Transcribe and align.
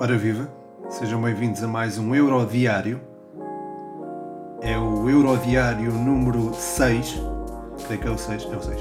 Ora 0.00 0.16
viva, 0.16 0.48
sejam 0.88 1.20
bem-vindos 1.20 1.60
a 1.60 1.66
mais 1.66 1.98
um 1.98 2.14
Eurodiário. 2.14 3.00
É 4.62 4.78
o 4.78 5.10
Eurodiário 5.10 5.90
número 5.90 6.54
6. 6.54 7.16
Creio 7.84 8.00
que 8.00 8.06
é 8.06 8.10
o 8.12 8.16
6, 8.16 8.44
é 8.44 8.56
o 8.56 8.62
6. 8.62 8.80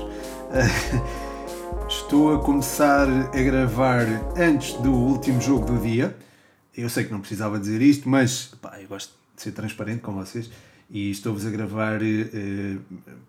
Estou 1.90 2.36
a 2.36 2.40
começar 2.40 3.08
a 3.10 3.42
gravar 3.42 4.06
antes 4.38 4.74
do 4.74 4.94
último 4.94 5.42
jogo 5.42 5.66
do 5.66 5.80
dia. 5.80 6.16
Eu 6.78 6.88
sei 6.88 7.06
que 7.06 7.12
não 7.12 7.20
precisava 7.20 7.58
dizer 7.58 7.82
isto, 7.82 8.08
mas 8.08 8.52
pá, 8.62 8.80
eu 8.80 8.88
gosto 8.88 9.12
de 9.36 9.42
ser 9.42 9.54
transparente 9.54 10.02
com 10.02 10.14
vocês 10.14 10.52
e 10.90 11.12
estou-vos 11.12 11.46
a 11.46 11.50
gravar 11.50 12.02
eh, 12.02 12.78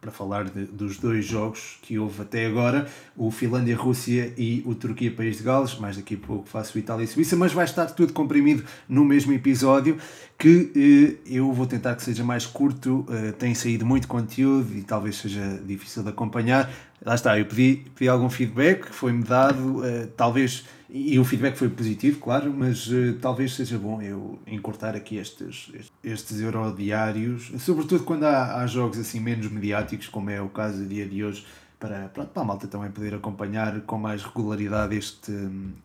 para 0.01 0.11
falar 0.13 0.45
de, 0.45 0.65
dos 0.67 0.97
dois 0.99 1.25
jogos 1.25 1.79
que 1.83 1.99
houve 1.99 2.23
até 2.23 2.47
agora, 2.47 2.89
o 3.17 3.31
Finlândia-Rússia 3.31 4.33
e 4.37 4.63
o 4.65 4.75
Turquia-País 4.75 5.39
de 5.39 5.43
Gales, 5.43 5.77
mais 5.79 5.97
daqui 5.97 6.15
a 6.15 6.27
pouco 6.27 6.49
faço 6.49 6.77
o 6.77 6.81
Itália 6.81 7.05
e 7.05 7.07
Suíça, 7.07 7.37
mas 7.37 7.53
vai 7.53 7.65
estar 7.65 7.87
tudo 7.87 8.13
comprimido 8.13 8.65
no 8.89 9.05
mesmo 9.05 9.33
episódio, 9.33 9.99
que 10.39 11.19
eh, 11.27 11.35
eu 11.35 11.53
vou 11.53 11.67
tentar 11.67 11.97
que 11.97 12.03
seja 12.03 12.23
mais 12.23 12.47
curto, 12.47 13.05
eh, 13.11 13.33
tem 13.33 13.55
saído 13.55 13.85
muito 13.85 14.07
conteúdo 14.07 14.77
e 14.77 14.83
talvez 14.83 15.17
seja 15.17 15.61
difícil 15.67 16.05
de 16.05 16.11
acompanhar, 16.11 16.71
lá 17.05 17.15
está, 17.15 17.39
eu 17.39 17.47
pedi, 17.47 17.85
pedi 17.95 18.09
algum 18.09 18.29
feedback, 18.29 18.93
foi-me 18.93 19.23
dado, 19.23 19.83
talvez 20.17 20.65
e 20.91 21.19
o 21.19 21.25
feedback 21.25 21.55
foi 21.57 21.69
positivo, 21.69 22.19
claro, 22.19 22.53
mas 22.53 22.89
uh, 22.89 23.13
talvez 23.21 23.53
seja 23.55 23.79
bom 23.79 24.01
eu 24.01 24.39
encurtar 24.47 24.97
aqui 24.97 25.17
estes, 25.17 25.71
estes 26.03 26.41
eurodiários, 26.41 27.53
sobretudo 27.59 28.05
quando 28.05 28.25
há, 28.25 28.63
há 28.63 28.67
jogos 28.67 28.99
assim 28.99 29.21
menos 29.21 29.51
mediáticos, 29.51 30.09
como 30.09 30.31
é 30.31 30.41
o 30.41 30.49
caso 30.49 30.79
do 30.79 30.87
dia 30.87 31.07
de 31.07 31.23
hoje, 31.23 31.45
para, 31.79 32.09
para, 32.09 32.25
para 32.25 32.43
a 32.43 32.45
malta 32.45 32.67
também 32.67 32.91
poder 32.91 33.15
acompanhar 33.15 33.81
com 33.83 33.99
mais 33.99 34.23
regularidade 34.23 34.97
este, 34.97 35.33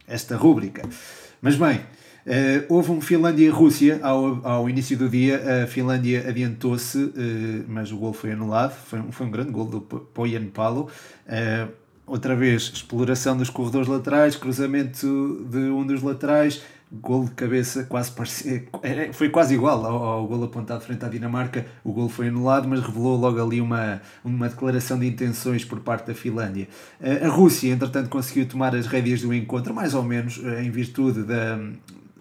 esta 0.07 0.35
rúbrica. 0.35 0.88
Mas 1.41 1.55
bem, 1.55 1.77
uh, 1.77 2.66
houve 2.69 2.91
um 2.91 3.02
Finlândia 3.02 3.45
e 3.45 3.49
Rússia 3.49 3.99
ao, 4.02 4.45
ao 4.45 4.69
início 4.69 4.97
do 4.97 5.08
dia. 5.09 5.64
A 5.64 5.67
Finlândia 5.67 6.27
adiantou-se, 6.27 6.97
uh, 6.97 7.11
mas 7.67 7.91
o 7.91 7.97
gol 7.97 8.14
foi 8.14 8.31
anulado. 8.31 8.73
Foi, 8.73 9.02
foi 9.11 9.27
um 9.27 9.31
grande 9.31 9.52
gol 9.52 9.66
do 9.66 9.81
Poyan 9.81 10.47
Palo. 10.47 10.89
Uh, 11.27 11.71
outra 12.08 12.36
vez, 12.36 12.71
exploração 12.73 13.38
dos 13.38 13.49
corredores 13.49 13.88
laterais, 13.88 14.36
cruzamento 14.36 15.45
de 15.49 15.59
um 15.69 15.86
dos 15.86 16.02
laterais, 16.02 16.61
gol 16.94 17.25
de 17.25 17.31
cabeça, 17.31 17.83
quase 17.86 18.11
parecia, 18.11 18.66
é, 18.83 19.11
foi 19.11 19.30
quase 19.30 19.55
igual 19.55 19.86
ao, 19.86 20.03
ao 20.03 20.27
gol 20.27 20.44
apontado 20.44 20.83
frente 20.83 21.03
à 21.03 21.09
Dinamarca. 21.09 21.66
O 21.83 21.91
gol 21.91 22.08
foi 22.08 22.27
anulado, 22.27 22.67
mas 22.67 22.81
revelou 22.81 23.17
logo 23.17 23.41
ali 23.44 23.59
uma, 23.59 24.02
uma 24.23 24.47
declaração 24.47 24.99
de 24.99 25.08
intenções 25.08 25.66
por 25.66 25.80
parte 25.80 26.08
da 26.08 26.14
Finlândia. 26.14 26.67
A 27.23 27.27
Rússia, 27.27 27.71
entretanto, 27.71 28.09
conseguiu 28.09 28.47
tomar 28.47 28.75
as 28.75 28.86
rédeas 28.86 29.21
do 29.21 29.33
encontro, 29.33 29.73
mais 29.73 29.94
ou 29.94 30.03
menos 30.03 30.38
em 30.38 30.69
virtude 30.69 31.23
da, 31.23 31.58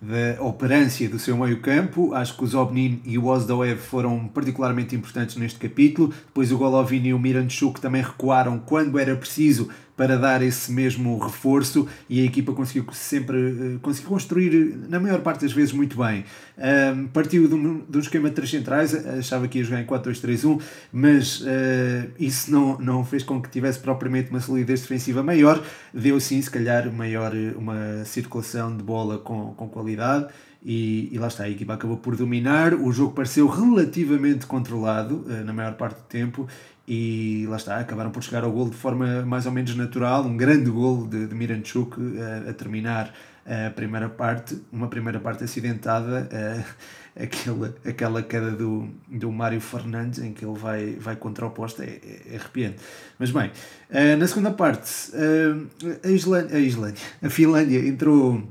da 0.03 0.43
operância 0.43 1.09
do 1.09 1.19
seu 1.19 1.37
meio-campo. 1.37 2.12
Acho 2.12 2.37
que 2.37 2.43
o 2.43 2.47
Zobnin 2.47 3.00
e 3.05 3.17
o 3.17 3.27
Ozdoev 3.27 3.78
foram 3.78 4.27
particularmente 4.27 4.97
importantes 4.97 5.37
neste 5.37 5.61
capítulo. 5.61 6.12
Depois 6.27 6.50
o 6.50 6.59
Golovin 6.59 7.06
e 7.06 7.15
o 7.15 7.19
Miranchuk 7.19 7.81
também 7.81 8.03
recuaram 8.03 8.59
quando 8.59 8.98
era 8.98 9.15
preciso 9.15 9.69
para 9.97 10.17
dar 10.17 10.43
esse 10.43 10.73
mesmo 10.73 11.19
reforço 11.19 11.87
e 12.09 12.21
a 12.21 12.25
equipa 12.25 12.53
conseguiu 12.53 12.87
sempre 12.93 13.37
eh, 13.39 13.79
conseguiu 13.83 14.11
construir, 14.11 14.79
na 14.89 14.99
maior 14.99 15.21
parte 15.21 15.43
das 15.43 15.53
vezes, 15.53 15.73
muito 15.73 15.97
bem. 15.99 16.25
Um, 16.57 17.09
partiu 17.09 17.47
de 17.47 17.55
um, 17.55 17.84
de 17.89 17.99
um 17.99 18.01
esquema 18.01 18.29
de 18.29 18.34
três 18.34 18.51
centrais, 18.51 18.95
achava 19.07 19.47
que 19.49 19.59
ia 19.59 19.65
jogar 19.65 19.81
em 19.81 19.87
4-2-3-1, 19.87 20.61
mas 20.93 21.41
uh, 21.41 21.45
isso 22.19 22.51
não, 22.51 22.79
não 22.79 23.05
fez 23.05 23.23
com 23.23 23.41
que 23.41 23.51
tivesse 23.51 23.79
propriamente 23.81 24.31
uma 24.31 24.41
solidez 24.41 24.81
defensiva 24.81 25.23
maior, 25.23 25.62
deu 25.93 26.19
sim, 26.21 26.41
se 26.41 26.51
calhar, 26.51 26.91
maior, 26.93 27.33
uma 27.56 28.05
circulação 28.05 28.77
de 28.77 28.83
bola 28.83 29.19
com, 29.19 29.53
com 29.55 29.69
qualidade. 29.69 30.29
E, 30.65 31.09
e, 31.12 31.19
lá 31.19 31.27
está, 31.27 31.43
a 31.43 31.51
equipa 31.51 31.75
acabou 31.75 31.97
por 31.97 32.15
dominar. 32.15 32.72
O 32.75 32.93
jogo 32.93 33.12
pareceu 33.12 33.49
relativamente 33.49 34.47
controlado 34.47 35.25
na 35.45 35.53
maior 35.53 35.75
parte 35.75 35.97
do 35.97 36.05
tempo 36.05 36.47
e 36.87 37.47
lá 37.48 37.56
está, 37.56 37.78
acabaram 37.78 38.10
por 38.10 38.22
chegar 38.22 38.44
ao 38.44 38.50
gol 38.50 38.69
de 38.69 38.76
forma 38.76 39.22
mais 39.22 39.47
ou 39.47 39.53
menos 39.53 39.75
natural, 39.75 40.25
um 40.25 40.37
grande 40.37 40.70
gol 40.70 41.06
de, 41.06 41.26
de 41.26 41.34
Miranchuk 41.34 41.97
a, 42.19 42.50
a 42.50 42.53
terminar 42.53 43.12
a 43.47 43.70
primeira 43.70 44.09
parte, 44.09 44.60
uma 44.72 44.88
primeira 44.88 45.19
parte 45.19 45.44
acidentada, 45.44 46.28
aquela, 47.21 47.75
aquela 47.84 48.22
queda 48.22 48.53
do, 48.53 48.88
do 49.09 49.32
Mário 49.32 49.60
Fernandes 49.60 50.21
em 50.21 50.32
que 50.32 50.44
ele 50.44 50.56
vai, 50.56 50.94
vai 50.94 51.16
contra 51.16 51.47
o 51.47 51.50
posto, 51.50 51.82
é, 51.82 51.98
é 52.31 52.37
arrepiante. 52.37 52.76
Mas 53.19 53.31
bem, 53.31 53.50
na 54.19 54.26
segunda 54.26 54.53
parte, 54.53 55.12
a 56.04 56.09
Islândia, 56.09 56.56
a, 56.56 56.60
Islândia, 56.60 57.03
a 57.22 57.28
Finlândia 57.28 57.78
entrou 57.87 58.42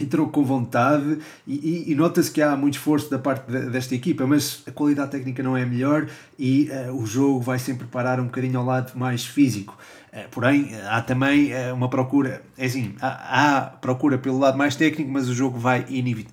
entrou 0.00 0.28
com 0.28 0.44
vontade 0.44 1.18
e, 1.46 1.54
e, 1.86 1.92
e 1.92 1.94
nota-se 1.94 2.30
que 2.30 2.40
há 2.40 2.56
muito 2.56 2.74
esforço 2.74 3.10
da 3.10 3.18
parte 3.18 3.50
de, 3.50 3.70
desta 3.70 3.94
equipa, 3.94 4.26
mas 4.26 4.62
a 4.66 4.70
qualidade 4.70 5.10
técnica 5.10 5.42
não 5.42 5.56
é 5.56 5.64
melhor 5.64 6.08
e 6.38 6.70
uh, 6.70 6.96
o 6.96 7.06
jogo 7.06 7.40
vai 7.40 7.58
sempre 7.58 7.86
parar 7.86 8.18
um 8.18 8.24
bocadinho 8.24 8.58
ao 8.58 8.64
lado 8.64 8.98
mais 8.98 9.24
físico. 9.24 9.76
Uh, 10.12 10.28
porém, 10.30 10.70
há 10.88 11.00
também 11.00 11.52
uh, 11.52 11.74
uma 11.74 11.88
procura, 11.88 12.42
é 12.58 12.66
assim, 12.66 12.94
há, 13.00 13.56
há, 13.56 13.60
procura 13.62 14.18
pelo 14.18 14.38
lado 14.38 14.58
mais 14.58 14.76
técnico, 14.76 15.10
mas 15.10 15.28
o 15.28 15.34
jogo 15.34 15.58
vai 15.58 15.86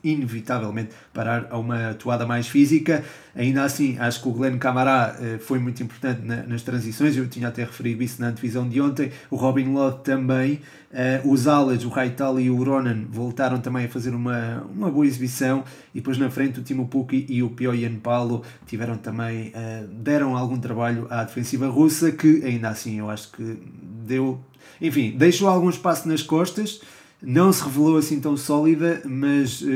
inevitavelmente 0.03 0.90
parar 1.13 1.47
a 1.50 1.57
uma 1.57 1.91
atuada 1.91 2.25
mais 2.25 2.47
física. 2.47 3.03
Ainda 3.34 3.63
assim, 3.63 3.97
acho 3.97 4.22
que 4.22 4.28
o 4.28 4.31
Glenn 4.34 4.57
Camará 4.57 5.16
foi 5.39 5.59
muito 5.59 5.81
importante 5.81 6.22
na, 6.25 6.44
nas 6.44 6.62
transições, 6.62 7.16
eu 7.16 7.28
tinha 7.29 7.47
até 7.47 7.63
referido 7.63 8.03
isso 8.03 8.19
na 8.22 8.31
divisão 8.31 8.68
de 8.68 8.81
ontem, 8.81 9.12
o 9.31 9.38
Robin 9.38 9.72
Lod 9.72 10.03
também. 10.03 10.59
Uh, 10.89 11.31
os 11.31 11.47
alas, 11.47 11.85
o 11.85 11.89
Raital 11.89 12.39
e 12.39 12.50
o 12.50 12.63
Ronan 12.63 13.06
voltaram 13.12 13.62
também 13.62 13.85
a 13.85 13.88
fazer 13.88 14.09
uma, 14.09 14.63
uma 14.75 14.89
boa 14.89 15.06
exibição 15.06 15.63
e 15.94 16.00
depois 16.00 16.18
na 16.18 16.31
frente 16.31 16.59
o 16.59 16.63
Timo 16.63 16.88
Pukki 16.88 17.28
e 17.29 17.44
o 17.44 17.51
Pioyan 17.51 17.97
Paulo 17.97 18.44
tiveram 18.66 18.97
também, 18.97 19.50
uh, 19.50 19.88
deram 19.88 20.35
algum 20.35 20.59
trabalho 20.59 21.06
à 21.12 21.23
defensiva 21.23 21.68
russa 21.68 22.12
que 22.12 22.44
ainda 22.44 22.69
assim 22.69 22.97
eu 22.97 23.07
acho 23.07 23.31
que 23.31 23.59
deu, 24.06 24.40
enfim, 24.81 25.12
deixou 25.12 25.47
algum 25.47 25.69
espaço 25.69 26.07
nas 26.07 26.22
costas, 26.22 26.81
não 27.22 27.52
se 27.52 27.63
revelou 27.63 27.97
assim 27.97 28.19
tão 28.19 28.38
sólida, 28.38 29.02
mas 29.06 29.62
uh, 29.62 29.68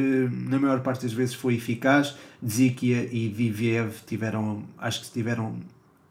na 0.49 0.59
maior 0.59 0.79
parte 0.81 1.03
das 1.03 1.13
vezes 1.13 1.35
foi 1.35 1.55
eficaz. 1.55 2.15
Zikia 2.45 3.07
e 3.11 3.27
Viviev 3.29 3.93
tiveram, 4.05 4.63
acho 4.77 4.99
que 4.99 5.05
estiveram 5.05 5.55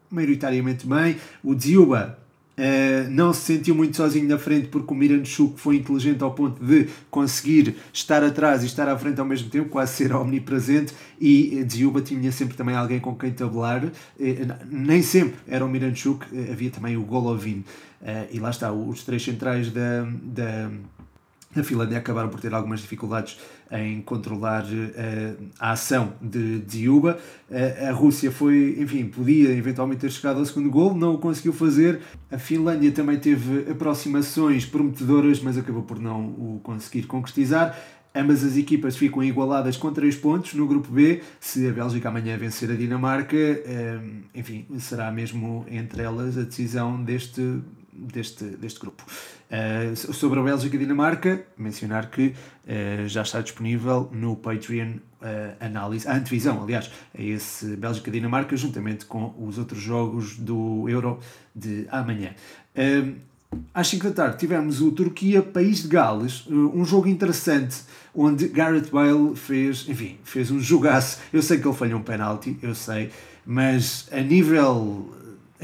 maioritariamente 0.09 0.85
bem. 0.85 1.17
O 1.43 1.55
Dziuba 1.55 2.19
Uh, 2.55 3.09
não 3.09 3.33
se 3.33 3.41
sentiu 3.41 3.73
muito 3.73 3.97
sozinho 3.97 4.27
na 4.27 4.37
frente 4.37 4.67
porque 4.67 4.93
o 4.93 4.95
Miranchuk 4.95 5.59
foi 5.59 5.77
inteligente 5.77 6.23
ao 6.23 6.31
ponto 6.31 6.63
de 6.63 6.87
conseguir 7.09 7.75
estar 7.91 8.23
atrás 8.23 8.61
e 8.61 8.67
estar 8.67 8.87
à 8.87 8.95
frente 8.95 9.19
ao 9.19 9.25
mesmo 9.25 9.49
tempo, 9.49 9.69
quase 9.69 9.93
ser 9.93 10.13
omnipresente. 10.13 10.93
E 11.19 11.63
Dziuba 11.63 12.01
tinha 12.01 12.31
sempre 12.31 12.55
também 12.55 12.75
alguém 12.75 12.99
com 12.99 13.15
quem 13.15 13.31
tabular, 13.31 13.83
uh, 13.83 13.91
nem 14.69 15.01
sempre 15.01 15.35
era 15.47 15.65
o 15.65 15.69
Miranchuk, 15.69 16.25
uh, 16.25 16.51
havia 16.51 16.69
também 16.69 16.95
o 16.95 17.03
Golovin. 17.03 17.63
e 18.31 18.39
lá 18.39 18.49
está, 18.49 18.71
os 18.71 19.03
três 19.03 19.23
centrais 19.23 19.71
da, 19.71 20.05
da 20.21 20.69
a 21.55 21.63
Finlândia 21.63 21.97
acabaram 21.97 22.29
por 22.29 22.39
ter 22.39 22.53
algumas 22.53 22.81
dificuldades 22.81 23.37
em 23.71 24.01
controlar 24.01 24.63
uh, 24.63 25.45
a 25.59 25.71
ação 25.71 26.13
de 26.21 26.59
Dziuba. 26.59 27.17
Uh, 27.49 27.89
a 27.89 27.91
Rússia 27.91 28.31
foi, 28.31 28.77
enfim, 28.79 29.05
podia 29.05 29.49
eventualmente 29.51 30.01
ter 30.01 30.11
chegado 30.11 30.39
ao 30.39 30.45
segundo 30.45 30.69
gol, 30.69 30.93
não 30.95 31.15
o 31.15 31.17
conseguiu 31.17 31.53
fazer. 31.53 32.01
A 32.31 32.37
Finlândia 32.37 32.91
também 32.91 33.17
teve 33.17 33.71
aproximações 33.71 34.65
prometedoras, 34.65 35.39
mas 35.39 35.57
acabou 35.57 35.83
por 35.83 35.99
não 35.99 36.25
o 36.25 36.59
conseguir 36.63 37.03
concretizar. 37.03 37.77
Ambas 38.15 38.43
as 38.43 38.55
equipas 38.55 38.95
ficam 38.95 39.23
igualadas 39.23 39.75
com 39.75 39.91
3 39.91 40.15
pontos 40.17 40.53
no 40.53 40.67
grupo 40.67 40.91
B. 40.91 41.23
Se 41.39 41.67
a 41.67 41.71
Bélgica 41.71 42.09
amanhã 42.09 42.37
vencer 42.37 42.69
a 42.69 42.75
Dinamarca, 42.75 43.35
eh, 43.35 43.99
enfim, 44.35 44.67
será 44.77 45.11
mesmo 45.11 45.65
entre 45.67 46.03
elas 46.03 46.37
a 46.37 46.43
decisão 46.43 47.03
deste 47.03 47.41
deste, 47.95 48.43
deste 48.43 48.79
grupo. 48.79 49.03
Uh, 49.51 49.95
sobre 49.95 50.39
a 50.39 50.43
Bélgica 50.43 50.75
e 50.75 50.79
Dinamarca, 50.79 51.45
mencionar 51.57 52.09
que 52.09 52.27
uh, 52.27 53.07
já 53.07 53.21
está 53.21 53.41
disponível 53.41 54.09
no 54.11 54.35
Patreon 54.35 54.95
uh, 55.21 55.55
análise, 55.59 56.07
a 56.07 56.15
antevisão, 56.15 56.61
aliás, 56.63 56.91
a 57.17 57.21
esse 57.21 57.75
Bélgica-Dinamarca, 57.75 58.57
juntamente 58.57 59.05
com 59.05 59.33
os 59.39 59.57
outros 59.57 59.81
jogos 59.81 60.37
do 60.37 60.89
Euro 60.89 61.19
de 61.55 61.87
amanhã. 61.91 62.33
às 63.73 63.87
5 63.87 64.09
da 64.09 64.11
tarde 64.11 64.37
tivemos 64.39 64.81
o 64.81 64.91
Turquia-País 64.91 65.83
de 65.83 65.87
Gales, 65.87 66.47
um 66.49 66.83
jogo 66.83 67.07
interessante 67.07 67.83
onde 68.15 68.47
Gareth 68.47 68.89
Bale 68.91 69.35
fez, 69.35 69.87
enfim, 69.87 70.17
fez 70.23 70.51
um 70.51 70.59
jogaço. 70.59 71.19
Eu 71.31 71.41
sei 71.41 71.59
que 71.59 71.67
ele 71.67 71.75
falhou 71.75 71.99
um 71.99 72.03
penalti, 72.03 72.57
eu 72.61 72.75
sei, 72.75 73.09
mas 73.45 74.07
a 74.11 74.21
nível, 74.21 75.13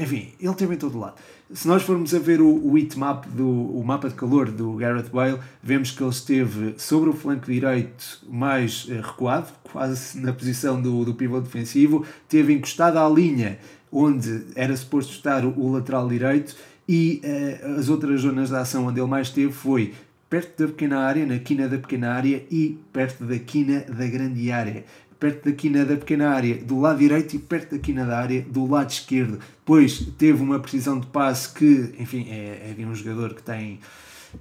enfim, 0.00 0.32
ele 0.40 0.54
teve 0.54 0.74
em 0.74 0.78
todo 0.78 0.98
lado. 0.98 1.16
Se 1.52 1.68
nós 1.68 1.82
formos 1.82 2.14
a 2.14 2.18
ver 2.18 2.40
o, 2.40 2.48
o 2.48 2.78
heatmap, 2.78 3.26
do, 3.26 3.46
o 3.46 3.84
mapa 3.84 4.08
de 4.08 4.14
calor 4.14 4.50
do 4.50 4.74
Gareth 4.74 5.10
Bale, 5.12 5.38
vemos 5.62 5.90
que 5.90 6.02
ele 6.02 6.10
esteve 6.10 6.74
sobre 6.78 7.10
o 7.10 7.12
flanco 7.12 7.46
direito 7.46 8.20
mais 8.26 8.86
eh, 8.88 8.94
recuado, 8.94 9.48
quase 9.64 10.18
na 10.18 10.32
posição 10.32 10.80
do, 10.80 11.04
do 11.04 11.14
pivô 11.14 11.38
defensivo, 11.38 12.06
teve 12.28 12.54
encostado 12.54 12.98
à 12.98 13.06
linha 13.08 13.58
onde 13.92 14.46
era 14.54 14.74
suposto 14.74 15.12
estar 15.12 15.44
o, 15.44 15.50
o 15.58 15.72
lateral 15.72 16.08
direito 16.08 16.56
e 16.88 17.20
uh, 17.22 17.78
as 17.78 17.88
outras 17.90 18.22
zonas 18.22 18.48
de 18.48 18.56
ação 18.56 18.86
onde 18.86 19.00
ele 19.00 19.08
mais 19.08 19.26
esteve 19.28 19.52
foi 19.52 19.92
perto 20.30 20.62
da 20.62 20.68
pequena 20.68 21.00
área, 21.00 21.26
na 21.26 21.38
quina 21.38 21.68
da 21.68 21.76
pequena 21.76 22.12
área 22.12 22.42
e 22.50 22.78
perto 22.92 23.24
da 23.24 23.38
quina 23.38 23.80
da 23.80 24.06
grande 24.06 24.50
área 24.50 24.84
perto 25.20 25.44
da 25.44 25.52
quina 25.52 25.84
da 25.84 25.96
pequena 25.96 26.30
área 26.30 26.56
do 26.56 26.80
lado 26.80 26.98
direito 26.98 27.36
e 27.36 27.38
perto 27.38 27.76
da 27.76 27.78
quina 27.78 28.06
da 28.06 28.18
área 28.18 28.40
do 28.40 28.66
lado 28.66 28.90
esquerdo. 28.90 29.38
Depois 29.58 30.08
teve 30.18 30.42
uma 30.42 30.58
precisão 30.58 30.98
de 30.98 31.06
passe 31.06 31.52
que, 31.52 31.94
enfim, 31.98 32.26
é, 32.30 32.74
é 32.76 32.86
um 32.86 32.94
jogador 32.94 33.34
que 33.34 33.42
tem 33.42 33.78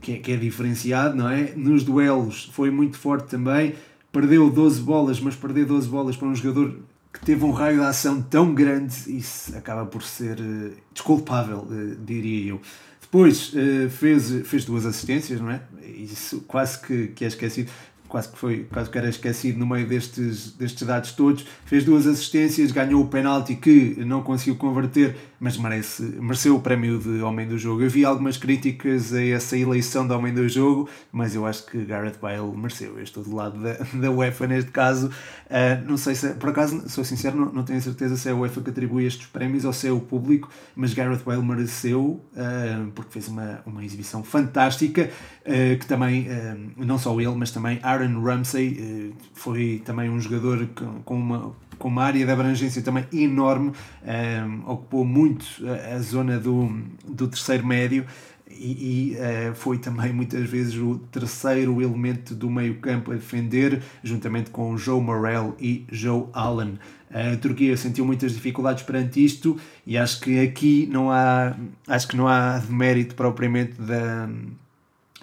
que 0.02 0.14
é, 0.14 0.18
que 0.18 0.32
é 0.32 0.38
diferenciado, 0.38 1.16
não 1.16 1.30
é? 1.30 1.54
Nos 1.56 1.84
duelos 1.84 2.50
foi 2.54 2.72
muito 2.72 2.98
forte 2.98 3.28
também. 3.28 3.76
Perdeu 4.12 4.50
12 4.50 4.82
bolas, 4.82 5.20
mas 5.20 5.36
perder 5.36 5.66
12 5.66 5.88
bolas 5.88 6.16
para 6.16 6.28
um 6.28 6.36
jogador 6.36 6.80
que 7.12 7.26
teve 7.26 7.44
um 7.44 7.52
raio 7.52 7.80
de 7.80 7.86
ação 7.86 8.22
tão 8.22 8.54
grande, 8.54 8.94
isso 9.08 9.56
acaba 9.58 9.86
por 9.86 10.04
ser 10.04 10.40
uh, 10.40 10.72
desculpável, 10.94 11.60
uh, 11.60 11.96
diria 12.06 12.52
eu. 12.52 12.62
Depois 13.02 13.52
uh, 13.54 13.90
fez, 13.90 14.48
fez 14.48 14.66
duas 14.66 14.86
assistências, 14.86 15.42
não 15.42 15.50
é? 15.50 15.62
Isso 15.84 16.42
quase 16.42 16.80
que, 16.80 17.08
que 17.08 17.26
é 17.26 17.28
esquecido 17.28 17.72
quase 18.10 18.30
que 18.30 18.38
foi, 18.38 18.68
quase 18.72 18.90
que 18.90 18.98
era 18.98 19.08
esquecido 19.08 19.60
no 19.60 19.68
meio 19.68 19.88
destes, 19.88 20.52
destes 20.52 20.86
dados 20.86 21.12
todos, 21.12 21.46
fez 21.66 21.86
duas 21.86 22.08
assistências, 22.08 22.72
ganhou 22.72 23.04
o 23.04 23.08
penalti 23.08 23.56
que 23.56 23.96
não 24.04 24.24
conseguiu 24.24 24.56
converter, 24.56 25.16
mas 25.40 25.58
merece, 25.58 26.04
mereceu 26.20 26.56
o 26.56 26.60
prémio 26.60 27.00
de 27.00 27.22
Homem 27.22 27.48
do 27.48 27.58
Jogo. 27.58 27.84
Eu 27.84 27.90
vi 27.90 28.04
algumas 28.04 28.36
críticas 28.36 29.14
a 29.14 29.24
essa 29.24 29.56
eleição 29.56 30.06
de 30.06 30.14
Homem 30.14 30.34
do 30.34 30.50
Jogo, 30.50 30.90
mas 31.12 31.34
eu 31.34 31.46
acho 31.46 31.66
que 31.68 31.78
Gareth 31.86 32.18
Bale 32.22 32.52
mereceu. 32.58 32.98
Eu 32.98 33.04
estou 33.04 33.24
do 33.24 33.34
lado 33.34 33.58
da, 33.62 33.74
da 33.94 34.12
UEFA 34.12 34.48
neste 34.48 34.72
caso. 34.72 35.08
Uh, 35.08 35.88
não 35.88 35.98
sei 35.98 36.16
se, 36.16 36.30
por 36.34 36.50
acaso, 36.50 36.90
sou 36.90 37.06
sincero, 37.06 37.38
não, 37.38 37.54
não 37.54 37.64
tenho 37.64 37.82
certeza 37.82 38.18
se 38.18 38.28
é 38.28 38.32
a 38.32 38.36
UEFA 38.36 38.62
que 38.62 38.70
atribui 38.72 39.06
estes 39.06 39.28
prémios 39.28 39.64
ou 39.64 39.72
se 39.72 39.88
é 39.88 39.92
o 39.92 40.00
público, 40.00 40.50
mas 40.76 40.94
Gareth 40.94 41.22
Bale 41.26 41.42
mereceu, 41.42 42.22
uh, 42.34 42.92
porque 42.94 43.12
fez 43.12 43.28
uma, 43.28 43.62
uma 43.66 43.86
exibição 43.86 44.24
fantástica, 44.24 45.10
uh, 45.46 45.80
que 45.80 45.86
também, 45.86 46.28
não 46.76 46.98
só 46.98 47.20
ele, 47.20 47.36
mas 47.36 47.52
também 47.52 47.80
Ramsey 48.06 49.14
foi 49.34 49.82
também 49.86 50.10
um 50.10 50.20
jogador 50.20 50.68
com, 51.06 51.16
uma 51.16 51.56
com 51.80 51.88
uma 51.88 52.04
área 52.04 52.24
de 52.24 52.32
abrangência 52.32 52.82
também 52.82 53.06
enorme, 53.12 53.72
um, 54.04 54.70
ocupou 54.70 55.06
muito 55.06 55.46
a, 55.66 55.96
a, 55.96 56.00
zona 56.00 56.38
do, 56.38 56.70
do 57.08 57.28
terceiro 57.28 57.66
médio 57.66 58.06
e, 58.50 59.14
e 59.14 59.16
uh, 59.16 59.56
foi 59.56 59.78
também 59.78 60.12
muitas 60.12 60.48
vezes 60.50 60.76
o 60.76 61.00
terceiro 61.12 61.82
elemento 61.82 62.36
do 62.36 62.50
meio 62.50 62.76
campo 62.76 63.12
a 63.12 63.16
defender, 63.16 63.82
juntamente 64.04 64.50
com 64.50 64.78
Joe 64.78 65.02
Morel 65.02 65.56
e 65.60 65.86
Joe 65.90 66.26
Allen. 66.34 66.78
A 67.12 67.36
Turquia 67.38 67.76
sentiu 67.76 68.06
muitas 68.06 68.34
dificuldades 68.34 68.84
perante 68.84 69.24
isto 69.24 69.58
e 69.86 69.98
acho 69.98 70.20
que 70.20 70.40
aqui 70.40 70.88
não 70.92 71.10
há, 71.10 71.56
acho 71.88 72.08
que 72.08 72.16
não 72.16 72.28
há 72.28 72.62
mérito 72.70 73.16
propriamente 73.16 73.82
da, 73.82 74.30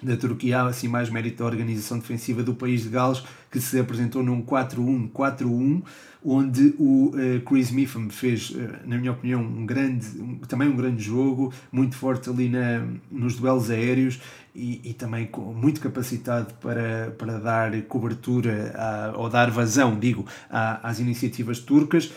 da 0.01 0.15
Turquia, 0.15 0.61
há 0.61 0.67
assim 0.67 0.87
mais 0.87 1.09
mérito 1.09 1.39
da 1.39 1.45
organização 1.45 1.97
defensiva 1.97 2.43
do 2.43 2.53
país 2.53 2.83
de 2.83 2.89
Gales, 2.89 3.23
que 3.49 3.59
se 3.59 3.79
apresentou 3.79 4.21
num 4.21 4.43
4-1-4-1, 4.43 5.81
onde 6.23 6.75
o 6.77 7.11
uh, 7.15 7.41
Chris 7.45 7.71
Miffam 7.71 8.09
fez, 8.09 8.51
uh, 8.51 8.57
na 8.85 8.97
minha 8.97 9.11
opinião, 9.11 9.41
um 9.41 9.65
grande, 9.65 10.05
um, 10.19 10.37
também 10.39 10.67
um 10.67 10.75
grande 10.75 11.01
jogo, 11.01 11.51
muito 11.71 11.95
forte 11.95 12.29
ali 12.29 12.49
na, 12.49 12.85
nos 13.09 13.37
duelos 13.37 13.71
aéreos 13.71 14.19
e, 14.53 14.81
e 14.83 14.93
também 14.93 15.25
com, 15.25 15.53
muito 15.53 15.81
capacitado 15.81 16.53
para, 16.55 17.15
para 17.17 17.39
dar 17.39 17.81
cobertura 17.83 18.73
a, 18.75 19.17
ou 19.17 19.29
dar 19.29 19.49
vazão, 19.49 19.97
digo, 19.97 20.25
a, 20.49 20.87
às 20.87 20.99
iniciativas 20.99 21.59
turcas, 21.59 22.11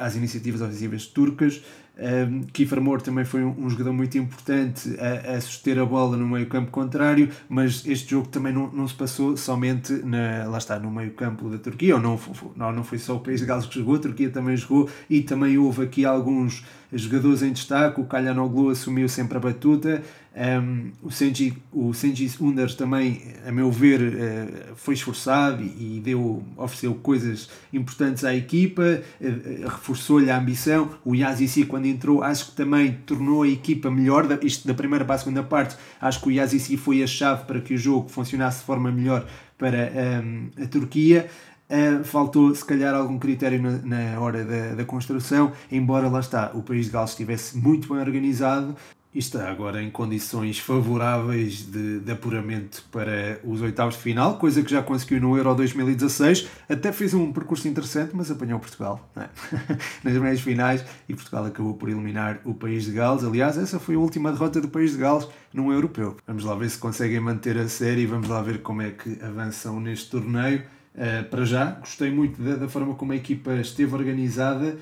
às 0.00 0.16
iniciativas 0.16 0.60
ofensivas 0.60 1.06
turcas. 1.06 1.62
Um, 1.96 2.42
Kiefer 2.52 2.80
Moore 2.80 3.04
também 3.04 3.24
foi 3.24 3.44
um, 3.44 3.54
um, 3.56 3.70
jogador 3.70 3.92
muito 3.92 4.18
importante 4.18 4.96
a, 4.98 5.36
a 5.36 5.40
suster 5.40 5.78
a 5.78 5.86
bola 5.86 6.16
no 6.16 6.26
meio 6.26 6.46
campo 6.46 6.72
contrário, 6.72 7.30
mas 7.48 7.86
este 7.86 8.10
jogo 8.10 8.26
também 8.26 8.52
não, 8.52 8.66
não 8.72 8.88
se 8.88 8.94
passou 8.94 9.36
somente 9.36 9.92
na, 10.04 10.44
lá 10.48 10.58
está, 10.58 10.76
no 10.76 10.90
meio 10.90 11.12
campo 11.12 11.48
da 11.48 11.56
Turquia, 11.56 11.94
ou 11.94 12.02
não, 12.02 12.18
não, 12.56 12.72
não 12.72 12.82
foi 12.82 12.98
só 12.98 13.14
o 13.14 13.20
país 13.20 13.38
de 13.38 13.46
Gales 13.46 13.66
que 13.66 13.78
jogou, 13.78 13.94
a 13.94 14.00
Turquia 14.00 14.28
também 14.28 14.56
jogou 14.56 14.90
e 15.08 15.22
também 15.22 15.56
houve 15.56 15.84
aqui 15.84 16.04
alguns 16.04 16.64
jogadores 16.92 17.44
em 17.44 17.52
destaque, 17.52 18.00
o 18.00 18.04
Kalyanoglu 18.04 18.70
assumiu 18.70 19.08
sempre 19.08 19.36
a 19.36 19.40
batuta, 19.40 20.02
um, 20.36 20.90
o 21.00 21.12
Senji, 21.12 21.56
o 21.72 21.94
Senji 21.94 22.28
Unders 22.40 22.74
também, 22.74 23.22
a 23.46 23.52
meu 23.52 23.70
ver, 23.70 24.00
uh, 24.00 24.74
foi 24.74 24.94
esforçado 24.94 25.62
e, 25.62 26.00
deu, 26.02 26.42
ofereceu 26.56 26.92
coisas 26.96 27.48
importantes 27.72 28.24
à 28.24 28.34
equipa, 28.34 28.82
uh, 28.82 29.68
reforçou-lhe 29.68 30.30
a 30.30 30.36
ambição. 30.36 30.90
O 31.04 31.14
Yazisi, 31.14 31.64
quando 31.64 31.86
entrou, 31.86 32.22
acho 32.22 32.46
que 32.46 32.56
também 32.56 32.98
tornou 33.06 33.44
a 33.44 33.48
equipa 33.48 33.88
melhor. 33.90 34.26
Da, 34.26 34.36
isto 34.42 34.66
da 34.66 34.74
primeira 34.74 35.04
para 35.04 35.14
a 35.14 35.18
segunda 35.18 35.42
parte, 35.44 35.76
acho 36.00 36.20
que 36.20 36.28
o 36.28 36.32
Yazisi 36.32 36.76
foi 36.76 37.02
a 37.02 37.06
chave 37.06 37.44
para 37.44 37.60
que 37.60 37.74
o 37.74 37.78
jogo 37.78 38.08
funcionasse 38.08 38.58
de 38.58 38.64
forma 38.64 38.90
melhor 38.90 39.24
para 39.56 39.92
um, 40.24 40.50
a 40.60 40.66
Turquia. 40.66 41.28
Uh, 41.70 42.04
faltou 42.04 42.54
se 42.54 42.64
calhar 42.64 42.92
algum 42.92 43.18
critério 43.18 43.62
na, 43.62 43.78
na 43.78 44.20
hora 44.20 44.44
da, 44.44 44.74
da, 44.74 44.84
construção, 44.84 45.52
embora 45.72 46.08
lá 46.08 46.20
está, 46.20 46.50
o 46.54 46.62
país 46.62 46.86
de 46.86 46.92
Gales 46.92 47.10
estivesse 47.10 47.56
muito 47.56 47.88
bem 47.88 47.98
organizado, 48.02 48.76
e 49.14 49.20
está 49.20 49.48
agora 49.48 49.80
em 49.80 49.90
condições 49.90 50.58
favoráveis 50.58 51.64
de, 51.64 52.00
de, 52.00 52.12
apuramento 52.12 52.84
para 52.90 53.38
os 53.44 53.60
oitavos 53.62 53.94
de 53.94 54.02
final, 54.02 54.38
coisa 54.38 54.60
que 54.62 54.70
já 54.70 54.82
conseguiu 54.82 55.20
no 55.20 55.36
Euro 55.36 55.54
2016. 55.54 56.48
Até 56.68 56.90
fez 56.90 57.14
um 57.14 57.32
percurso 57.32 57.68
interessante, 57.68 58.10
mas 58.12 58.28
apanhou 58.28 58.58
Portugal 58.58 59.08
é? 59.16 59.28
nas 60.02 60.14
meias 60.14 60.40
finais 60.40 60.84
e 61.08 61.14
Portugal 61.14 61.44
acabou 61.44 61.74
por 61.74 61.88
eliminar 61.88 62.40
o 62.44 62.52
país 62.54 62.86
de 62.86 62.92
Gales. 62.92 63.22
Aliás, 63.22 63.56
essa 63.56 63.78
foi 63.78 63.94
a 63.94 63.98
última 63.98 64.32
derrota 64.32 64.60
do 64.60 64.68
país 64.68 64.92
de 64.92 64.98
Gales 64.98 65.28
num 65.52 65.72
europeu. 65.72 66.16
Vamos 66.26 66.42
lá 66.42 66.56
ver 66.56 66.68
se 66.68 66.78
conseguem 66.78 67.20
manter 67.20 67.56
a 67.56 67.68
série 67.68 68.02
e 68.02 68.06
vamos 68.06 68.28
lá 68.28 68.42
ver 68.42 68.62
como 68.62 68.82
é 68.82 68.90
que 68.90 69.16
avançam 69.22 69.78
neste 69.78 70.10
torneio. 70.10 70.62
Uh, 70.94 71.28
para 71.28 71.44
já, 71.44 71.70
gostei 71.72 72.10
muito 72.10 72.40
da, 72.40 72.54
da 72.54 72.68
forma 72.68 72.94
como 72.94 73.12
a 73.12 73.16
equipa 73.16 73.54
esteve 73.54 73.94
organizada 73.94 74.76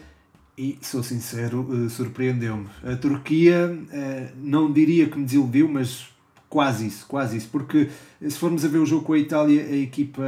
e, 0.56 0.78
sou 0.82 1.02
sincero, 1.02 1.62
uh, 1.62 1.88
surpreendeu-me. 1.88 2.66
A 2.84 2.96
Turquia 2.96 3.70
uh, 3.70 4.36
não 4.36 4.72
diria 4.72 5.08
que 5.08 5.18
me 5.18 5.24
desiludiu, 5.24 5.68
mas 5.68 6.08
quase 6.48 6.86
isso, 6.86 7.06
quase 7.06 7.36
isso. 7.36 7.48
Porque 7.50 7.88
se 8.20 8.38
formos 8.38 8.64
a 8.64 8.68
ver 8.68 8.78
o 8.78 8.86
jogo 8.86 9.04
com 9.04 9.14
a 9.14 9.18
Itália, 9.18 9.64
a 9.64 9.76
equipa 9.76 10.22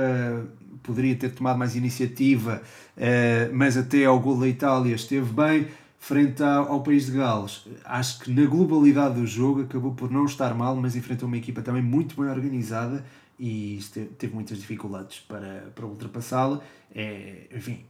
poderia 0.82 1.14
ter 1.14 1.30
tomado 1.30 1.58
mais 1.58 1.76
iniciativa, 1.76 2.62
mas 3.54 3.74
até 3.74 4.04
ao 4.04 4.20
gol 4.20 4.38
da 4.38 4.46
Itália 4.46 4.94
esteve 4.94 5.32
bem. 5.32 5.66
Frente 5.98 6.42
ao 6.42 6.82
país 6.82 7.06
de 7.06 7.12
Gales, 7.12 7.64
acho 7.82 8.20
que 8.20 8.30
na 8.30 8.44
globalidade 8.44 9.18
do 9.18 9.26
jogo 9.26 9.62
acabou 9.62 9.94
por 9.94 10.10
não 10.10 10.26
estar 10.26 10.54
mal, 10.54 10.76
mas 10.76 10.94
enfrentou 10.94 11.26
uma 11.26 11.38
equipa 11.38 11.62
também 11.62 11.82
muito 11.82 12.20
bem 12.20 12.30
organizada 12.30 13.02
e 13.40 13.80
teve 14.18 14.34
muitas 14.34 14.58
dificuldades 14.58 15.20
para, 15.20 15.72
para 15.74 15.86
ultrapassá-la. 15.86 16.60
É, 16.94 17.46
enfim, 17.56 17.80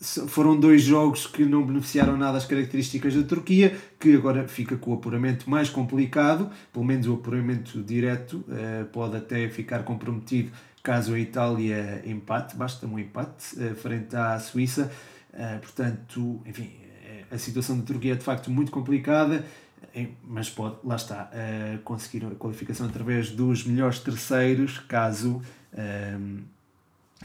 foram 0.00 0.58
dois 0.58 0.82
jogos 0.82 1.26
que 1.26 1.44
não 1.44 1.64
beneficiaram 1.64 2.16
nada 2.16 2.36
as 2.36 2.44
características 2.44 3.14
da 3.14 3.22
Turquia, 3.22 3.76
que 3.98 4.14
agora 4.14 4.46
fica 4.46 4.76
com 4.76 4.90
o 4.90 4.94
apuramento 4.94 5.48
mais 5.48 5.70
complicado, 5.70 6.50
pelo 6.72 6.84
menos 6.84 7.06
o 7.06 7.14
apuramento 7.14 7.82
direto 7.82 8.44
uh, 8.48 8.84
pode 8.92 9.16
até 9.16 9.48
ficar 9.48 9.84
comprometido 9.84 10.52
caso 10.82 11.14
a 11.14 11.18
Itália 11.18 12.02
empate, 12.06 12.54
basta 12.56 12.86
um 12.86 12.98
empate 12.98 13.56
uh, 13.58 13.74
frente 13.74 14.14
à 14.14 14.38
Suíça. 14.38 14.92
Uh, 15.32 15.58
portanto, 15.60 16.40
enfim, 16.46 16.70
a 17.30 17.38
situação 17.38 17.78
da 17.78 17.84
Turquia 17.84 18.12
é 18.12 18.16
de 18.16 18.22
facto 18.22 18.50
muito 18.50 18.70
complicada, 18.70 19.44
mas 20.22 20.48
pode, 20.48 20.76
lá 20.84 20.94
está, 20.94 21.30
conseguir 21.82 22.24
a 22.24 22.30
qualificação 22.36 22.86
através 22.86 23.30
dos 23.30 23.64
melhores 23.64 23.98
terceiros, 23.98 24.78
caso 24.78 25.42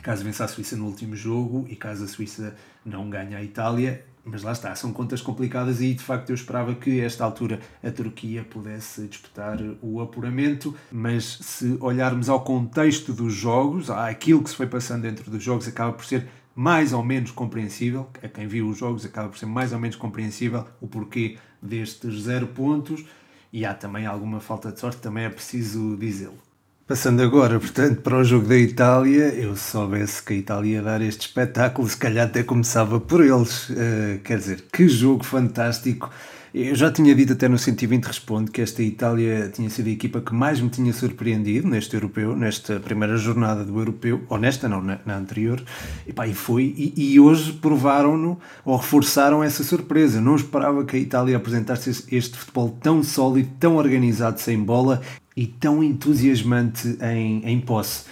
caso 0.02 0.24
vença 0.24 0.46
a 0.46 0.48
Suíça 0.48 0.76
no 0.76 0.86
último 0.86 1.16
jogo 1.16 1.66
e 1.70 1.76
caso 1.76 2.04
a 2.04 2.08
Suíça 2.08 2.56
não 2.86 3.10
ganhe 3.10 3.36
a 3.36 3.44
Itália. 3.44 4.06
Mas 4.24 4.44
lá 4.44 4.52
está, 4.52 4.76
são 4.76 4.94
contas 4.94 5.20
complicadas 5.20 5.82
e 5.82 5.96
de 5.96 6.04
facto 6.04 6.30
eu 6.30 6.36
esperava 6.36 6.76
que 6.76 7.02
a 7.02 7.06
esta 7.06 7.26
altura 7.26 7.60
a 7.84 7.90
Turquia 7.90 8.44
pudesse 8.44 9.08
disputar 9.08 9.58
o 9.82 10.00
apuramento, 10.00 10.76
mas 10.92 11.40
se 11.42 11.76
olharmos 11.80 12.30
ao 12.30 12.44
contexto 12.44 13.14
dos 13.14 13.34
jogos, 13.34 13.90
aquilo 13.90 14.44
que 14.44 14.52
se 14.52 14.56
foi 14.56 14.68
passando 14.68 15.02
dentro 15.02 15.32
dos 15.32 15.42
jogos 15.42 15.68
acaba 15.68 15.94
por 15.94 16.06
ser 16.06 16.28
mais 16.56 16.94
ou 16.94 17.04
menos 17.04 17.32
compreensível, 17.32 18.12
a 18.22 18.28
quem 18.28 18.48
viu 18.48 18.70
os 18.70 18.78
jogos 18.78 19.06
acaba 19.06 19.30
por 19.30 19.40
ser 19.40 19.48
mais 19.48 19.74
ou 19.74 19.80
menos 19.80 19.96
compreensível 19.96 20.68
o 20.80 20.88
porquê 20.88 21.40
destes 21.60 22.22
zero 22.22 22.46
pontos 22.46 23.04
e 23.52 23.66
há 23.66 23.74
também 23.74 24.06
alguma 24.06 24.40
falta 24.40 24.72
de 24.72 24.80
sorte, 24.80 25.02
também 25.02 25.24
é 25.24 25.30
preciso 25.30 25.98
dizê-lo. 25.98 26.51
Passando 26.88 27.22
agora, 27.22 27.60
portanto, 27.60 28.02
para 28.02 28.18
o 28.18 28.24
jogo 28.24 28.48
da 28.48 28.58
Itália, 28.58 29.34
eu 29.34 29.56
soubesse 29.56 30.22
que 30.22 30.34
a 30.34 30.36
Itália 30.36 30.74
ia 30.74 30.82
dar 30.82 31.02
este 31.02 31.22
espetáculo, 31.22 31.88
se 31.88 31.96
calhar 31.96 32.28
até 32.28 32.44
começava 32.44 33.00
por 33.00 33.24
eles. 33.24 33.70
Uh, 33.70 34.20
quer 34.24 34.38
dizer, 34.38 34.66
que 34.74 34.90
jogo 34.90 35.24
fantástico! 35.24 36.10
Eu 36.54 36.76
já 36.76 36.92
tinha 36.92 37.16
dito 37.16 37.32
até 37.32 37.48
no 37.48 37.58
120 37.58 38.04
Responde 38.04 38.52
que 38.52 38.62
esta 38.62 38.84
Itália 38.84 39.50
tinha 39.54 39.70
sido 39.70 39.88
a 39.88 39.92
equipa 39.92 40.20
que 40.20 40.34
mais 40.34 40.60
me 40.60 40.70
tinha 40.70 40.92
surpreendido 40.92 41.66
neste 41.66 41.94
europeu, 41.94 42.36
nesta 42.36 42.78
primeira 42.78 43.16
jornada 43.16 43.64
do 43.64 43.80
europeu, 43.80 44.22
ou 44.28 44.38
nesta 44.38 44.68
não, 44.68 44.82
na, 44.82 45.00
na 45.06 45.18
anterior, 45.18 45.64
e, 46.06 46.12
pá, 46.12 46.28
e 46.28 46.34
foi, 46.34 46.74
e, 46.78 47.14
e 47.14 47.20
hoje 47.22 47.54
provaram-no 47.54 48.38
ou 48.66 48.76
reforçaram 48.76 49.42
essa 49.42 49.64
surpresa. 49.64 50.18
Eu 50.18 50.24
não 50.24 50.36
esperava 50.36 50.84
que 50.84 50.98
a 50.98 51.00
Itália 51.00 51.38
apresentasse 51.38 51.90
este 52.12 52.38
futebol 52.38 52.78
tão 52.82 53.02
sólido, 53.02 53.50
tão 53.58 53.78
organizado 53.78 54.38
sem 54.42 54.60
bola 54.60 55.02
e 55.38 55.48
tão 55.48 55.82
entusiasmante 55.82 56.98
em, 57.02 57.46
em 57.46 57.62
posse 57.62 58.04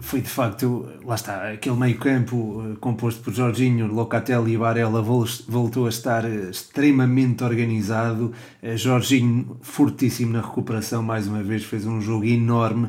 foi 0.00 0.20
de 0.20 0.28
facto, 0.28 0.88
lá 1.04 1.14
está, 1.14 1.50
aquele 1.50 1.76
meio-campo 1.76 2.62
eh, 2.62 2.76
composto 2.80 3.22
por 3.22 3.32
Jorginho, 3.32 3.86
Locatelli 3.86 4.52
e 4.52 4.56
Varela 4.56 5.02
voltou 5.02 5.86
a 5.86 5.88
estar 5.88 6.24
eh, 6.24 6.50
extremamente 6.50 7.42
organizado. 7.42 8.32
Eh, 8.62 8.76
Jorginho, 8.76 9.58
fortíssimo 9.60 10.32
na 10.32 10.40
recuperação, 10.40 11.02
mais 11.02 11.26
uma 11.26 11.42
vez, 11.42 11.64
fez 11.64 11.86
um 11.86 12.00
jogo 12.00 12.24
enorme 12.24 12.88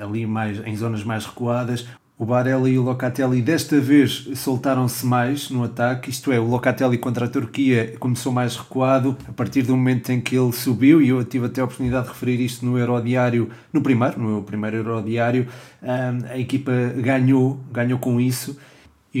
ali 0.00 0.24
mais, 0.24 0.64
em 0.64 0.76
zonas 0.76 1.02
mais 1.02 1.26
recuadas. 1.26 1.84
O 2.20 2.26
Barella 2.26 2.68
e 2.68 2.76
o 2.76 2.82
Locatelli 2.82 3.40
desta 3.40 3.78
vez 3.78 4.28
soltaram-se 4.34 5.06
mais 5.06 5.50
no 5.50 5.62
ataque, 5.62 6.10
isto 6.10 6.32
é, 6.32 6.40
o 6.40 6.48
Locatelli 6.48 6.98
contra 6.98 7.26
a 7.26 7.28
Turquia 7.28 7.94
começou 8.00 8.32
mais 8.32 8.56
recuado 8.56 9.16
a 9.28 9.32
partir 9.32 9.62
do 9.62 9.76
momento 9.76 10.10
em 10.10 10.20
que 10.20 10.34
ele 10.36 10.50
subiu, 10.50 11.00
e 11.00 11.10
eu 11.10 11.24
tive 11.24 11.46
até 11.46 11.60
a 11.60 11.64
oportunidade 11.64 12.06
de 12.06 12.12
referir 12.12 12.40
isto 12.40 12.66
no 12.66 12.76
Eurodiário, 12.76 13.48
no 13.72 13.80
primeiro, 13.80 14.18
no 14.18 14.30
meu 14.30 14.42
primeiro 14.42 14.78
Eurodiário, 14.78 15.46
a 15.80 16.36
equipa 16.36 16.72
ganhou, 16.96 17.60
ganhou 17.70 18.00
com 18.00 18.20
isso 18.20 18.58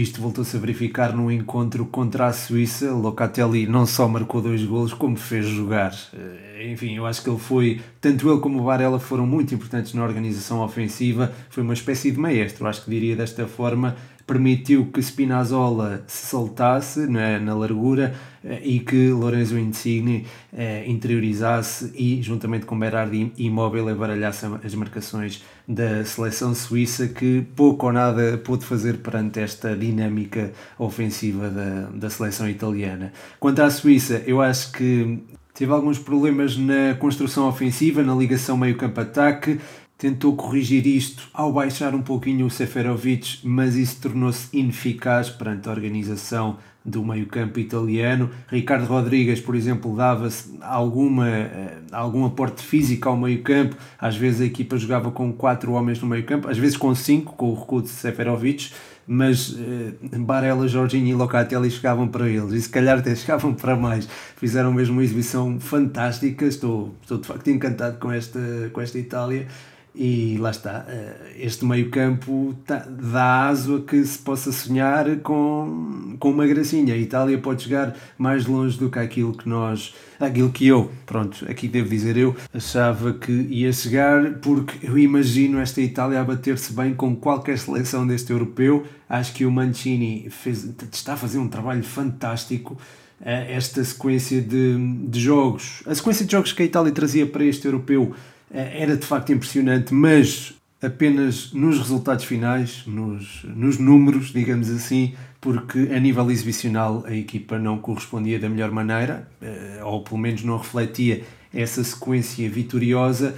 isto 0.00 0.20
voltou-se 0.20 0.56
a 0.56 0.60
verificar 0.60 1.12
no 1.12 1.30
encontro 1.30 1.84
contra 1.84 2.26
a 2.26 2.32
Suíça. 2.32 2.92
Locatelli 2.92 3.66
não 3.66 3.84
só 3.84 4.06
marcou 4.06 4.40
dois 4.40 4.64
golos, 4.64 4.94
como 4.94 5.16
fez 5.16 5.46
jogar. 5.46 5.92
Eh, 6.14 6.70
enfim, 6.70 6.96
eu 6.96 7.04
acho 7.04 7.22
que 7.22 7.28
ele 7.28 7.38
foi, 7.38 7.80
tanto 8.00 8.30
ele 8.30 8.40
como 8.40 8.60
o 8.60 8.64
Varela 8.64 9.00
foram 9.00 9.26
muito 9.26 9.54
importantes 9.54 9.94
na 9.94 10.04
organização 10.04 10.60
ofensiva. 10.60 11.32
Foi 11.50 11.62
uma 11.62 11.74
espécie 11.74 12.12
de 12.12 12.18
maestro, 12.18 12.66
acho 12.66 12.84
que 12.84 12.90
diria 12.90 13.16
desta 13.16 13.46
forma 13.46 13.96
permitiu 14.28 14.90
que 14.92 15.00
Spinazzola 15.00 16.04
se 16.06 16.26
soltasse 16.26 17.06
na, 17.06 17.40
na 17.40 17.54
largura 17.54 18.14
eh, 18.44 18.60
e 18.62 18.80
que 18.80 19.08
Lorenzo 19.08 19.58
Insigne 19.58 20.26
eh, 20.52 20.84
interiorizasse 20.86 21.90
e, 21.96 22.20
juntamente 22.20 22.66
com 22.66 22.78
Berardi 22.78 23.32
e 23.38 23.46
Immobile, 23.46 23.94
baralhasse 23.94 24.44
as 24.62 24.74
marcações 24.74 25.42
da 25.66 26.04
seleção 26.04 26.54
suíça 26.54 27.08
que 27.08 27.46
pouco 27.56 27.86
ou 27.86 27.92
nada 27.92 28.36
pôde 28.36 28.66
fazer 28.66 28.98
perante 28.98 29.40
esta 29.40 29.74
dinâmica 29.74 30.52
ofensiva 30.78 31.48
da, 31.48 31.88
da 31.94 32.10
seleção 32.10 32.46
italiana. 32.48 33.12
Quanto 33.40 33.62
à 33.62 33.70
Suíça, 33.70 34.22
eu 34.26 34.42
acho 34.42 34.72
que 34.72 35.22
teve 35.54 35.72
alguns 35.72 35.98
problemas 35.98 36.56
na 36.58 36.94
construção 36.98 37.48
ofensiva, 37.48 38.02
na 38.02 38.14
ligação 38.14 38.58
meio-campo-ataque, 38.58 39.58
tentou 39.98 40.36
corrigir 40.36 40.86
isto 40.86 41.28
ao 41.34 41.52
baixar 41.52 41.92
um 41.92 42.00
pouquinho 42.00 42.46
o 42.46 42.50
Seferovic, 42.50 43.40
mas 43.42 43.74
isso 43.74 44.00
tornou-se 44.00 44.48
ineficaz 44.56 45.28
perante 45.28 45.68
a 45.68 45.72
organização 45.72 46.56
do 46.84 47.04
meio-campo 47.04 47.58
italiano. 47.58 48.30
Ricardo 48.48 48.86
Rodrigues, 48.86 49.40
por 49.40 49.56
exemplo, 49.56 49.94
dava-se 49.94 50.56
alguma, 50.62 51.28
eh, 51.28 51.78
algum 51.90 52.24
aporte 52.24 52.62
físico 52.62 53.08
ao 53.08 53.16
meio-campo. 53.16 53.76
Às 53.98 54.16
vezes 54.16 54.40
a 54.40 54.44
equipa 54.44 54.78
jogava 54.78 55.10
com 55.10 55.32
quatro 55.32 55.72
homens 55.72 56.00
no 56.00 56.08
meio-campo, 56.08 56.48
às 56.48 56.56
vezes 56.56 56.76
com 56.76 56.94
cinco, 56.94 57.34
com 57.34 57.50
o 57.50 57.54
recuo 57.54 57.82
de 57.82 57.88
Seferovic, 57.88 58.70
mas 59.06 59.50
uh, 59.50 59.94
Barella, 60.18 60.68
Jorginho 60.68 61.08
e 61.08 61.14
Locatelli 61.14 61.70
chegavam 61.70 62.06
para 62.06 62.28
eles 62.28 62.52
e 62.52 62.60
se 62.60 62.68
calhar 62.68 62.98
até 62.98 63.14
chegavam 63.16 63.54
para 63.54 63.74
mais. 63.74 64.06
Fizeram 64.36 64.72
mesmo 64.72 64.94
uma 64.94 65.02
exibição 65.02 65.58
fantástica. 65.58 66.44
Estou, 66.44 66.94
estou 67.02 67.18
de 67.18 67.26
facto 67.26 67.48
encantado 67.48 67.98
com 67.98 68.12
esta, 68.12 68.38
com 68.72 68.80
esta 68.80 68.98
Itália. 68.98 69.48
E 69.94 70.36
lá 70.38 70.50
está, 70.50 70.84
eh, 70.88 71.34
este 71.40 71.64
meio-campo 71.64 72.54
dá 72.66 73.48
aso 73.48 73.76
a 73.76 73.80
que 73.80 74.04
se 74.04 74.18
possa 74.18 74.52
sonhar 74.52 75.16
com, 75.16 76.16
com 76.20 76.30
uma 76.30 76.46
gracinha. 76.46 76.94
A 76.94 76.96
Itália 76.96 77.36
pode 77.38 77.64
chegar 77.64 77.96
mais 78.16 78.46
longe 78.46 78.78
do 78.78 78.90
que 78.90 78.98
aquilo 78.98 79.32
que 79.32 79.48
nós, 79.48 79.94
aquilo 80.20 80.50
que 80.50 80.66
eu, 80.68 80.90
pronto, 81.04 81.44
aqui 81.50 81.66
devo 81.66 81.88
dizer 81.88 82.16
eu, 82.16 82.36
achava 82.54 83.12
que 83.12 83.32
ia 83.32 83.72
chegar, 83.72 84.34
porque 84.34 84.86
eu 84.86 84.96
imagino 84.96 85.58
esta 85.58 85.80
Itália 85.80 86.20
a 86.20 86.24
bater-se 86.24 86.72
bem 86.72 86.94
com 86.94 87.16
qualquer 87.16 87.58
seleção 87.58 88.06
deste 88.06 88.30
europeu. 88.30 88.86
Acho 89.08 89.32
que 89.34 89.44
o 89.44 89.50
Mancini 89.50 90.28
fez, 90.30 90.68
está 90.92 91.14
a 91.14 91.16
fazer 91.16 91.38
um 91.38 91.48
trabalho 91.48 91.82
fantástico 91.82 92.78
eh, 93.20 93.56
esta 93.56 93.82
sequência 93.82 94.40
de, 94.40 94.76
de 95.08 95.18
jogos, 95.18 95.82
a 95.86 95.94
sequência 95.94 96.24
de 96.24 96.30
jogos 96.30 96.52
que 96.52 96.62
a 96.62 96.66
Itália 96.66 96.92
trazia 96.92 97.26
para 97.26 97.44
este 97.44 97.66
europeu 97.66 98.14
era 98.50 98.96
de 98.96 99.04
facto 99.04 99.32
impressionante, 99.32 99.92
mas 99.92 100.54
apenas 100.82 101.52
nos 101.52 101.78
resultados 101.78 102.24
finais, 102.24 102.84
nos, 102.86 103.44
nos 103.44 103.78
números, 103.78 104.32
digamos 104.32 104.70
assim, 104.70 105.14
porque 105.40 105.90
a 105.94 105.98
nível 105.98 106.30
exibicional 106.30 107.04
a 107.06 107.14
equipa 107.14 107.58
não 107.58 107.78
correspondia 107.78 108.38
da 108.38 108.48
melhor 108.48 108.70
maneira, 108.70 109.28
eh, 109.42 109.80
ou 109.84 110.02
pelo 110.02 110.18
menos 110.18 110.42
não 110.42 110.56
refletia 110.56 111.24
essa 111.52 111.82
sequência 111.82 112.48
vitoriosa. 112.48 113.34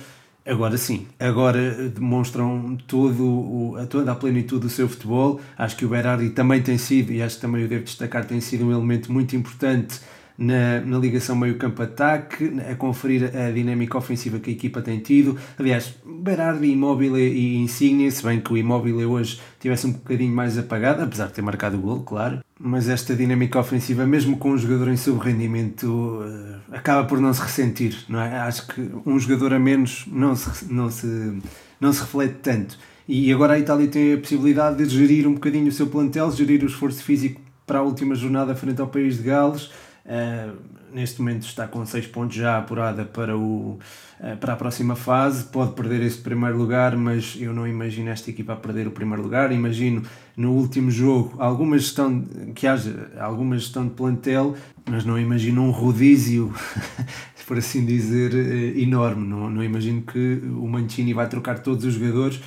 Agora 0.47 0.77
sim, 0.79 1.07
agora 1.19 1.89
demonstram 1.89 2.77
todo 2.87 3.25
o, 3.25 3.87
toda 3.89 4.13
a 4.13 4.15
plenitude 4.15 4.63
do 4.63 4.71
seu 4.71 4.89
futebol. 4.89 5.41
Acho 5.57 5.77
que 5.77 5.85
o 5.85 5.89
Berardi 5.89 6.31
também 6.31 6.63
tem 6.63 6.79
sido, 6.79 7.13
e 7.13 7.23
acho 7.23 7.37
que 7.37 7.43
também 7.43 7.63
eu 7.63 7.69
devo 7.69 7.85
destacar, 7.85 8.25
tem 8.25 8.41
sido 8.41 8.67
um 8.67 8.73
elemento 8.73 9.13
muito 9.13 9.37
importante 9.37 10.01
na, 10.41 10.81
na 10.81 10.99
ligação 10.99 11.37
meio-campo-ataque, 11.37 12.51
a 12.71 12.75
conferir 12.75 13.31
a 13.37 13.51
dinâmica 13.51 13.99
ofensiva 13.99 14.39
que 14.39 14.49
a 14.49 14.53
equipa 14.55 14.81
tem 14.81 14.99
tido. 14.99 15.37
Aliás, 15.59 15.95
Berardi, 16.03 16.69
Immobile 16.69 17.21
e 17.21 17.59
Insigne, 17.59 18.11
se 18.11 18.25
bem 18.25 18.41
que 18.41 18.51
o 18.51 18.57
Immobile 18.57 19.05
hoje 19.05 19.39
tivesse 19.61 19.87
um 19.87 19.93
bocadinho 19.93 20.35
mais 20.35 20.57
apagado, 20.57 21.03
apesar 21.03 21.27
de 21.27 21.35
ter 21.35 21.43
marcado 21.43 21.77
o 21.77 21.81
gol, 21.81 22.03
claro. 22.03 22.41
Mas 22.59 22.89
esta 22.89 23.15
dinâmica 23.15 23.59
ofensiva, 23.59 24.07
mesmo 24.07 24.39
com 24.39 24.53
um 24.53 24.59
jogador 24.59 24.89
em 24.89 24.97
sub-rendimento, 24.97 26.23
eh, 26.25 26.77
acaba 26.77 27.07
por 27.07 27.21
não 27.21 27.33
se 27.35 27.43
ressentir, 27.43 28.05
não 28.09 28.21
é? 28.21 28.39
Acho 28.39 28.67
que 28.67 28.91
um 29.05 29.19
jogador 29.19 29.53
a 29.53 29.59
menos 29.59 30.07
não 30.11 30.35
se, 30.35 30.73
não 30.73 30.91
se, 30.91 31.39
não 31.79 31.93
se 31.93 32.01
reflete 32.01 32.37
tanto. 32.43 32.79
E 33.07 33.31
agora 33.33 33.55
a 33.55 33.59
Itália 33.59 33.89
tem 33.89 34.15
a 34.15 34.19
possibilidade 34.19 34.85
de 34.85 34.95
gerir 34.95 35.27
um 35.27 35.35
bocadinho 35.35 35.69
o 35.69 35.73
seu 35.73 35.87
plantel, 35.87 36.31
gerir 36.33 36.63
o 36.63 36.67
esforço 36.67 37.03
físico 37.03 37.41
para 37.67 37.81
a 37.81 37.83
última 37.83 38.15
jornada 38.15 38.55
frente 38.55 38.81
ao 38.81 38.89
país 38.89 39.19
de 39.19 39.25
Gales 39.25 39.71
Uh, 40.05 40.57
neste 40.93 41.21
momento 41.21 41.43
está 41.43 41.69
com 41.69 41.85
6 41.85 42.07
pontos 42.07 42.37
já 42.37 42.59
apurada 42.59 43.05
para, 43.05 43.37
o, 43.37 43.79
uh, 44.19 44.37
para 44.41 44.55
a 44.55 44.57
próxima 44.57 44.97
fase. 44.97 45.45
Pode 45.45 45.73
perder 45.73 46.03
esse 46.03 46.19
primeiro 46.19 46.57
lugar, 46.57 46.97
mas 46.97 47.37
eu 47.39 47.53
não 47.53 47.67
imagino 47.67 48.09
esta 48.09 48.31
equipa 48.31 48.55
a 48.55 48.57
perder 48.57 48.87
o 48.87 48.91
primeiro 48.91 49.23
lugar. 49.23 49.53
Imagino 49.53 50.03
no 50.37 50.53
último 50.53 50.91
jogo 50.91 51.35
alguma 51.39 51.79
gestão, 51.79 52.23
que 52.55 52.67
haja 52.67 53.11
alguma 53.19 53.59
gestão 53.59 53.85
de 53.85 53.91
plantel, 53.91 54.57
mas 54.89 55.05
não 55.05 55.19
imagino 55.19 55.63
um 55.63 55.71
rodízio, 55.71 56.53
por 57.47 57.59
assim 57.59 57.85
dizer, 57.85 58.33
uh, 58.33 58.79
enorme. 58.79 59.27
Não, 59.27 59.51
não 59.51 59.63
imagino 59.63 60.03
que 60.03 60.41
o 60.45 60.67
Mancini 60.67 61.13
vai 61.13 61.29
trocar 61.29 61.59
todos 61.59 61.85
os 61.85 61.95
jogadores. 61.95 62.41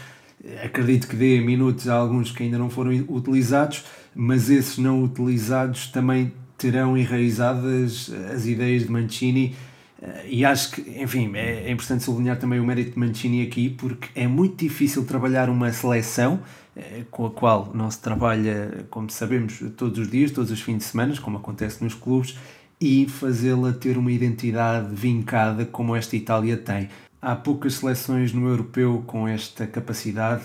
Acredito 0.62 1.08
que 1.08 1.16
dê 1.16 1.40
minutos 1.40 1.88
a 1.88 1.94
alguns 1.94 2.32
que 2.32 2.44
ainda 2.44 2.58
não 2.58 2.70
foram 2.70 2.92
utilizados, 3.08 3.86
mas 4.14 4.50
esses 4.50 4.78
não 4.78 5.02
utilizados 5.02 5.88
também 5.88 6.34
terão 6.64 6.98
enraizadas 6.98 8.10
as 8.34 8.46
ideias 8.46 8.84
de 8.84 8.92
Mancini 8.92 9.54
eh, 10.02 10.26
e 10.30 10.46
acho 10.46 10.72
que, 10.72 11.04
enfim, 11.04 11.32
é, 11.36 11.66
é 11.68 11.72
importante 11.72 12.06
sublinhar 12.06 12.40
também 12.40 12.58
o 12.58 12.64
mérito 12.64 12.92
de 12.92 13.00
Mancini 13.00 13.46
aqui 13.46 13.70
porque 13.70 14.08
é 14.16 14.26
muito 14.30 14.56
difícil 14.56 15.04
trabalhar 15.06 15.50
uma 15.50 15.70
seleção 15.74 16.40
eh, 16.74 17.04
com 17.12 17.26
a 17.26 17.32
qual 17.32 17.70
não 17.74 17.92
se 17.92 18.00
trabalha, 18.00 18.86
como 18.90 19.10
sabemos, 19.10 19.62
todos 19.76 20.00
os 20.00 20.10
dias, 20.10 20.32
todos 20.32 20.52
os 20.52 20.62
fins 20.62 20.78
de 20.78 20.84
semana, 20.86 21.14
como 21.18 21.38
acontece 21.38 21.84
nos 21.84 21.94
clubes, 21.94 22.38
e 22.80 23.08
fazê-la 23.10 23.74
ter 23.74 23.98
uma 23.98 24.12
identidade 24.12 24.96
vincada 24.96 25.66
como 25.66 25.98
esta 25.98 26.16
Itália 26.16 26.56
tem. 26.56 26.88
Há 27.22 27.36
poucas 27.36 27.74
seleções 27.74 28.32
no 28.32 28.48
europeu 28.48 29.04
com 29.06 29.28
esta 29.28 29.68
capacidade 29.68 30.44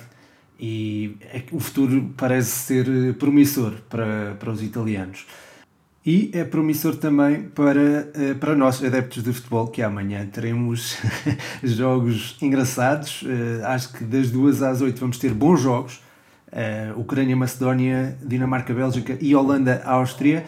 e 0.59 1.17
é 1.33 1.45
o 1.53 1.61
futuro 1.61 2.13
parece 2.17 2.51
ser 2.51 3.15
promissor 3.15 3.75
para, 3.89 4.35
para 4.35 4.51
os 4.51 4.61
italianos. 4.65 5.25
E 6.11 6.31
é 6.33 6.43
promissor 6.43 6.97
também 6.97 7.43
para, 7.55 8.09
eh, 8.15 8.33
para 8.41 8.57
nós, 8.57 8.83
adeptos 8.83 9.23
de 9.23 9.31
futebol, 9.31 9.69
que 9.69 9.83
amanhã 9.83 10.25
teremos 10.25 10.97
jogos 11.63 12.35
engraçados. 12.41 13.23
Eh, 13.27 13.63
acho 13.63 13.93
que 13.93 14.05
das 14.05 14.31
duas 14.31 14.63
às 14.63 14.81
oito 14.81 14.99
vamos 15.01 15.19
ter 15.19 15.35
bons 15.35 15.61
jogos. 15.61 16.01
Eh, 16.51 16.95
Ucrânia, 16.97 17.37
Macedónia, 17.37 18.17
Dinamarca, 18.25 18.73
Bélgica 18.73 19.19
e 19.21 19.37
Holanda, 19.37 19.83
Áustria. 19.85 20.47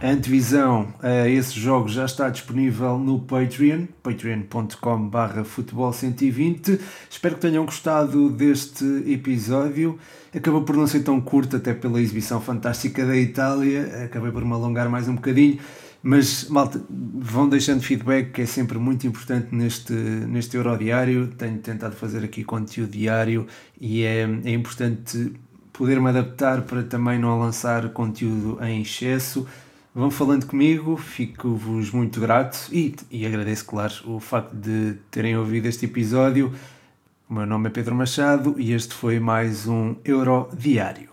A 0.00 0.10
antevisão 0.10 0.94
a 1.02 1.28
esses 1.28 1.52
jogos 1.52 1.90
já 1.90 2.04
está 2.04 2.28
disponível 2.28 2.96
no 3.00 3.18
Patreon, 3.18 3.86
patreon.com.br 4.00 5.40
futebol120. 5.42 6.78
Espero 7.10 7.34
que 7.34 7.40
tenham 7.40 7.64
gostado 7.64 8.30
deste 8.30 8.84
episódio. 9.08 9.98
Acabou 10.32 10.62
por 10.62 10.76
não 10.76 10.86
ser 10.86 11.00
tão 11.00 11.20
curto, 11.20 11.56
até 11.56 11.74
pela 11.74 12.00
exibição 12.00 12.40
fantástica 12.40 13.04
da 13.04 13.16
Itália. 13.16 14.04
Acabei 14.04 14.30
por 14.30 14.44
me 14.44 14.52
alongar 14.52 14.88
mais 14.88 15.08
um 15.08 15.16
bocadinho. 15.16 15.58
Mas, 16.00 16.48
malta, 16.48 16.80
vão 16.88 17.48
deixando 17.48 17.82
feedback, 17.82 18.30
que 18.30 18.42
é 18.42 18.46
sempre 18.46 18.78
muito 18.78 19.04
importante 19.04 19.52
neste, 19.52 19.92
neste 19.92 20.56
Eurodiário. 20.56 21.26
Tenho 21.36 21.58
tentado 21.58 21.96
fazer 21.96 22.22
aqui 22.22 22.44
conteúdo 22.44 22.92
diário 22.92 23.48
e 23.80 24.04
é, 24.04 24.20
é 24.44 24.52
importante 24.52 25.32
poder-me 25.72 26.08
adaptar 26.08 26.62
para 26.62 26.84
também 26.84 27.18
não 27.18 27.36
lançar 27.40 27.88
conteúdo 27.88 28.62
em 28.62 28.82
excesso. 28.82 29.44
Vão 29.98 30.12
falando 30.12 30.46
comigo, 30.46 30.96
fico-vos 30.96 31.90
muito 31.90 32.20
grato 32.20 32.68
e, 32.70 32.94
e 33.10 33.26
agradeço, 33.26 33.64
claro, 33.64 33.94
o 34.06 34.20
facto 34.20 34.54
de 34.54 34.94
terem 35.10 35.36
ouvido 35.36 35.66
este 35.66 35.86
episódio. 35.86 36.54
O 37.28 37.34
meu 37.34 37.44
nome 37.44 37.66
é 37.66 37.70
Pedro 37.72 37.96
Machado 37.96 38.54
e 38.58 38.72
este 38.72 38.94
foi 38.94 39.18
mais 39.18 39.66
um 39.66 39.96
Euro 40.04 40.50
Diário. 40.56 41.08